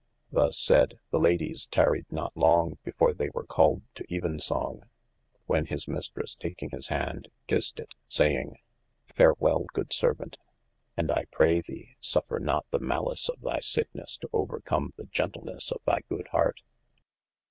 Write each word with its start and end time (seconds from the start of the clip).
Thus 0.31 0.57
sayd, 0.57 0.97
the 1.11 1.19
Ladies 1.19 1.67
taried 1.67 2.07
not 2.11 2.35
long 2.35 2.79
before 2.83 3.13
they 3.13 3.29
were 3.35 3.45
called 3.45 3.83
to 3.93 4.03
Evensong, 4.11 4.81
when 5.45 5.67
his 5.67 5.85
Mistres 5.87 6.33
taking 6.35 6.71
his 6.71 6.87
hand, 6.87 7.27
kissed 7.45 7.79
it 7.79 7.93
saying: 8.09 8.57
Farewel 9.15 9.67
good 9.73 9.93
servaunt, 9.93 10.37
and 10.97 11.11
I 11.11 11.25
praye 11.25 11.63
thee 11.63 11.97
suffer 11.99 12.39
not 12.39 12.65
the 12.71 12.79
mallice 12.79 13.29
of 13.29 13.41
thy 13.41 13.59
sickenesse 13.59 14.17
to 14.21 14.29
overcome 14.33 14.91
the 14.97 15.03
gentlenesse 15.05 15.71
of 15.71 15.85
thy 15.85 15.99
good 16.09 16.29
hart. 16.29 16.61